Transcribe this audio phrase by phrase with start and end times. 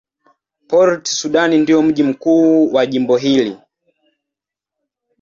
[0.67, 3.57] Port Sudan ndio mji mkuu wa jimbo hili.